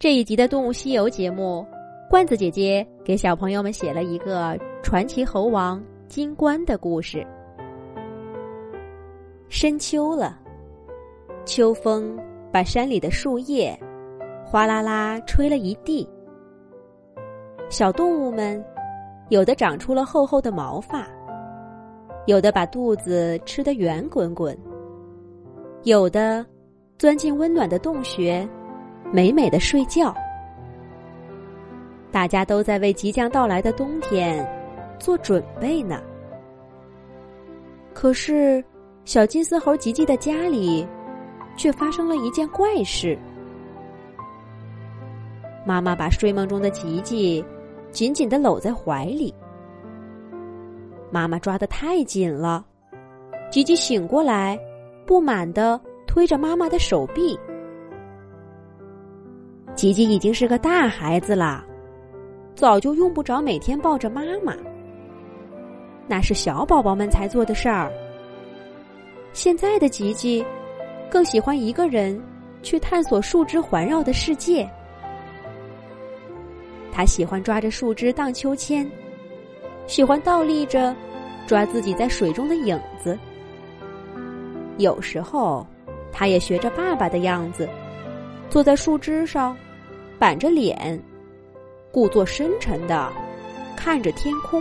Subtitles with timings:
[0.00, 1.66] 这一集的《动物西游》节目，
[2.08, 7.26] 罐子姐姐给小朋友们写了一个传奇猴王金冠的故事。
[9.48, 10.38] 深秋了，
[11.44, 12.16] 秋风
[12.52, 13.76] 把山里的树叶
[14.46, 16.08] 哗啦啦吹了一地。
[17.68, 18.64] 小动物们，
[19.30, 21.08] 有的长出了厚厚的毛发，
[22.26, 24.56] 有的把肚子吃得圆滚滚，
[25.82, 26.46] 有的
[26.98, 28.48] 钻进温暖的洞穴。
[29.10, 30.14] 美美的睡觉，
[32.12, 34.46] 大家都在为即将到来的冬天
[34.98, 36.02] 做准备呢。
[37.94, 38.62] 可是，
[39.04, 40.86] 小金丝猴吉吉的家里
[41.56, 43.18] 却发生了一件怪事。
[45.64, 47.44] 妈妈把睡梦中的吉吉
[47.90, 49.34] 紧紧的搂在怀里，
[51.10, 52.64] 妈妈抓的太紧了，
[53.50, 54.58] 吉吉醒过来，
[55.06, 57.38] 不满的推着妈妈的手臂。
[59.78, 61.64] 吉吉已经是个大孩子了，
[62.56, 64.52] 早就用不着每天抱着妈妈。
[66.08, 67.88] 那是小宝宝们才做的事儿。
[69.32, 70.44] 现在的吉吉，
[71.08, 72.20] 更喜欢一个人
[72.60, 74.68] 去探索树枝环绕的世界。
[76.90, 78.84] 他喜欢抓着树枝荡秋千，
[79.86, 80.92] 喜欢倒立着
[81.46, 83.16] 抓自己在水中的影子。
[84.78, 85.64] 有时候，
[86.12, 87.68] 他也学着爸爸的样子，
[88.50, 89.56] 坐在树枝上。
[90.18, 91.00] 板着脸，
[91.92, 93.08] 故作深沉的
[93.76, 94.60] 看着天空。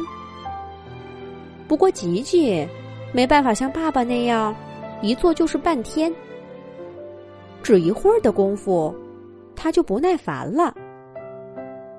[1.68, 2.66] 不过吉吉
[3.12, 4.56] 没办法像爸爸那样
[5.02, 6.14] 一坐就是半天，
[7.64, 8.94] 只一会儿的功夫，
[9.56, 10.74] 他就不耐烦了，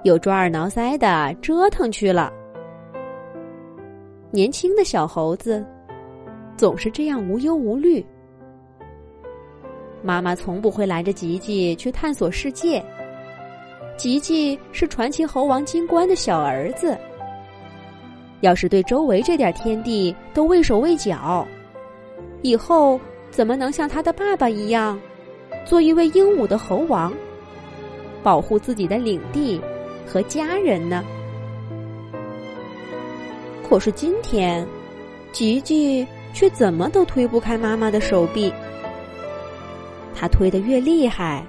[0.05, 2.33] 又抓耳挠腮的折腾去了。
[4.31, 5.67] 年轻的小猴子
[6.57, 8.05] 总是这样无忧无虑。
[10.01, 12.81] 妈妈从不会拦着吉吉去探索世界。
[13.99, 16.97] 吉吉是传奇猴王金冠的小儿子，
[18.43, 21.45] 要是对周围这点天地都畏手畏脚，
[22.43, 22.99] 以后
[23.29, 24.99] 怎么能像他的爸爸一样，
[25.65, 27.13] 做一位英武的猴王，
[28.23, 29.61] 保护自己的领地
[30.07, 31.05] 和家人呢？
[33.69, 34.65] 可是今天，
[35.33, 38.55] 吉吉却怎么都推不开妈妈的手臂，
[40.15, 41.45] 他推得越厉害，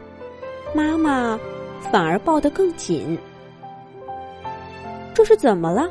[0.73, 1.39] 妈妈。
[1.91, 3.17] 反而抱得更紧，
[5.13, 5.89] 这是怎么了？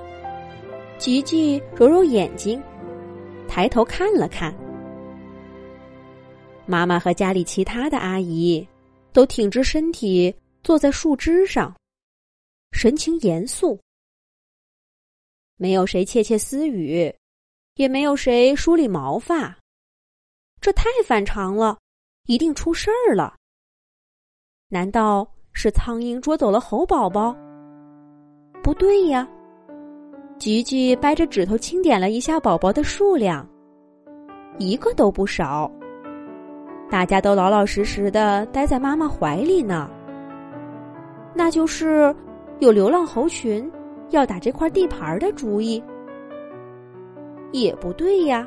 [0.98, 2.62] 吉吉揉揉眼睛，
[3.48, 4.54] 抬头看了看，
[6.66, 8.66] 妈妈和家里其他的阿姨
[9.12, 11.74] 都挺直身体坐在树枝上，
[12.72, 13.80] 神情严肃，
[15.56, 17.12] 没有谁窃窃私语，
[17.74, 19.56] 也没有谁梳理毛发，
[20.60, 21.78] 这太反常了，
[22.26, 23.34] 一定出事儿了。
[24.68, 25.28] 难道？
[25.60, 27.34] 是苍蝇捉走了猴宝宝？
[28.62, 29.28] 不对呀！
[30.38, 33.44] 吉吉掰着指头清点了一下宝宝的数量，
[34.58, 35.68] 一个都不少。
[36.88, 39.90] 大家都老老实实的待在妈妈怀里呢。
[41.34, 42.14] 那就是
[42.60, 43.68] 有流浪猴群
[44.10, 45.82] 要打这块地盘的主意？
[47.50, 48.46] 也不对呀！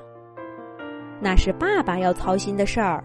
[1.20, 3.04] 那是爸爸要操心的事儿，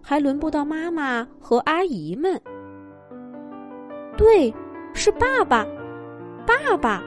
[0.00, 2.40] 还轮不到妈妈和阿姨们。
[4.22, 4.54] 对，
[4.94, 5.66] 是爸爸，
[6.46, 7.02] 爸爸。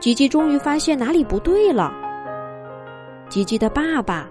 [0.00, 1.92] 吉吉终于发现哪里不对了。
[3.28, 4.26] 吉吉的爸爸，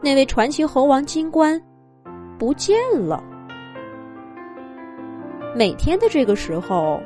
[0.00, 1.60] 那位传奇猴王金冠，
[2.38, 3.20] 不见了。
[5.52, 7.00] 每天的这个时候，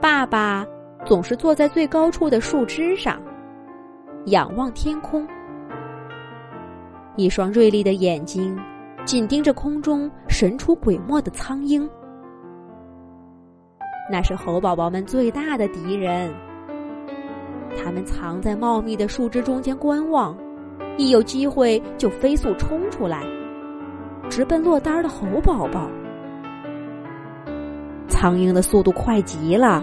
[0.00, 0.66] 爸爸
[1.04, 3.22] 总是坐在最高处的树枝上，
[4.26, 5.24] 仰望天空，
[7.14, 8.58] 一双锐利的眼睛
[9.04, 11.88] 紧盯着空中神出鬼没的苍鹰。
[14.10, 16.32] 那是猴宝宝们最大的敌人。
[17.76, 20.36] 他们藏在茂密的树枝中间观望，
[20.96, 23.24] 一有机会就飞速冲出来，
[24.28, 25.88] 直奔落单的猴宝宝。
[28.08, 29.82] 苍蝇的速度快极了，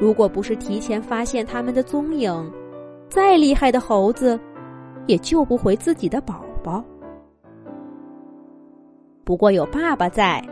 [0.00, 2.52] 如果不是提前发现他们的踪影，
[3.08, 4.38] 再厉害的猴子
[5.06, 6.82] 也救不回自己的宝宝。
[9.24, 10.42] 不过有爸爸在。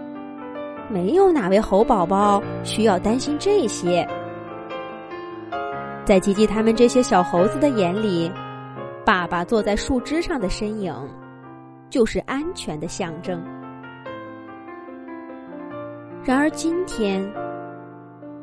[0.88, 4.06] 没有哪位猴宝宝需要担心这些。
[6.04, 8.30] 在吉吉他们这些小猴子的眼里，
[9.04, 10.94] 爸爸坐在树枝上的身影，
[11.90, 13.42] 就是安全的象征。
[16.22, 17.24] 然而今天，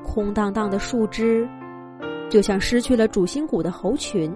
[0.03, 1.47] 空荡荡的树枝，
[2.29, 4.33] 就像失去了主心骨的猴群。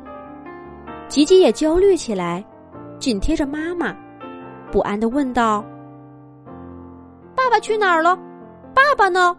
[1.10, 2.44] 吉吉也焦虑起来，
[3.00, 3.96] 紧贴着妈妈，
[4.72, 5.66] 不安的问道。
[7.58, 8.16] 他去哪儿了？
[8.76, 9.36] 爸爸呢？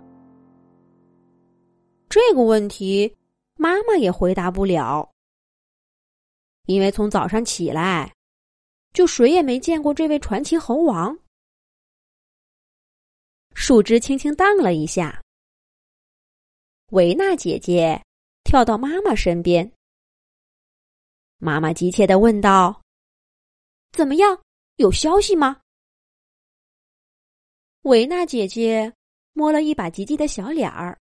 [2.09, 3.17] 这个问题，
[3.55, 5.09] 妈妈也回答不了，
[6.67, 8.13] 因为从早上起来，
[8.93, 11.17] 就谁也没见过这位传奇猴王。
[13.55, 15.23] 树枝轻轻荡了一下，
[16.91, 18.03] 维娜姐姐
[18.43, 19.73] 跳到妈妈身边。
[21.37, 22.83] 妈妈急切的问道
[23.95, 24.43] ：“怎么样？
[24.75, 25.61] 有消息吗？”
[27.83, 28.93] 维娜姐姐
[29.33, 30.99] 摸了一把吉吉的小脸儿，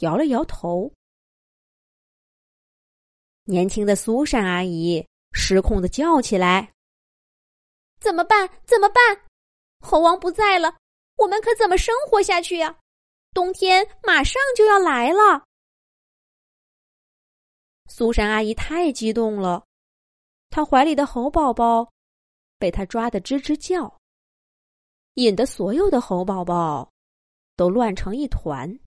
[0.00, 0.92] 摇了摇头。
[3.44, 6.72] 年轻的苏珊阿姨失控的叫起来
[8.00, 8.48] ：“怎么办？
[8.64, 9.22] 怎么办？
[9.80, 10.76] 猴王不在了！”
[11.16, 12.78] 我们可怎么生活下去呀？
[13.32, 15.46] 冬天马上就要来了。
[17.88, 19.64] 苏珊阿姨太激动了，
[20.50, 21.90] 她怀里的猴宝宝
[22.58, 23.98] 被她抓得吱吱叫，
[25.16, 26.90] 引得所有的猴宝宝
[27.56, 28.78] 都乱成一团。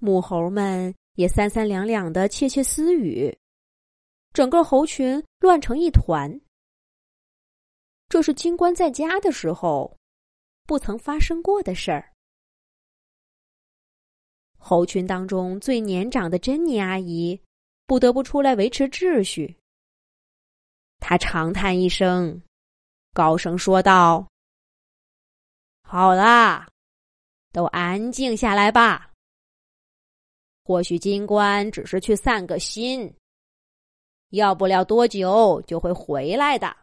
[0.00, 3.38] 母猴们也三三两两的窃窃私语，
[4.32, 6.40] 整个猴群乱成一团。
[8.08, 9.96] 这是金冠在家的时候。
[10.68, 12.12] 不曾发生过的事儿。
[14.58, 17.40] 猴群当中最年长的珍妮阿姨
[17.86, 19.56] 不得不出来维持秩序。
[20.98, 22.42] 她长叹一声，
[23.12, 24.26] 高声说道
[25.88, 26.68] ：“好啦，
[27.52, 29.12] 都安静下来吧。
[30.64, 33.14] 或许金官只是去散个心，
[34.30, 36.76] 要不了多久就会回来的。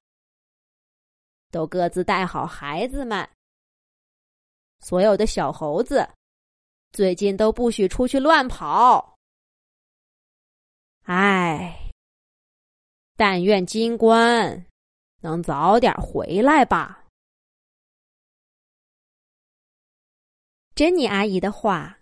[1.52, 3.30] 都各自带好孩子们。”
[4.80, 6.10] 所有的小猴子，
[6.94, 9.18] 最近都不许出去乱跑。
[11.04, 11.92] 唉，
[13.18, 14.66] 但愿金官
[15.20, 17.03] 能早点回来吧。
[20.76, 22.00] 珍妮阿姨的话，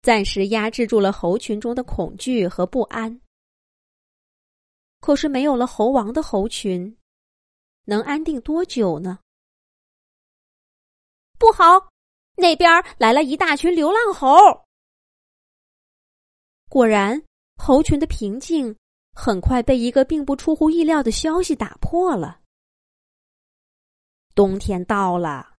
[0.00, 3.20] 暂时压制住了猴群中的恐惧和不安。
[5.00, 6.96] 可是，没有了猴王的猴群，
[7.84, 9.18] 能安定多久呢？
[11.38, 11.90] 不好，
[12.36, 14.34] 那边来了一大群流浪猴。
[16.70, 17.22] 果然，
[17.56, 18.74] 猴群的平静
[19.12, 22.40] 很快被一个并不出乎意料的消息打破了。
[24.34, 25.53] 冬天到了，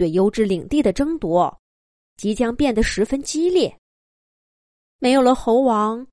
[0.00, 1.60] 对优质领地的争夺
[2.16, 3.78] 即将变得十分激烈。
[4.98, 6.06] 没有了猴王，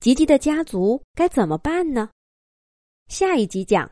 [0.00, 2.10] 吉吉的家族该怎么办呢？
[3.06, 3.86] 下一集讲。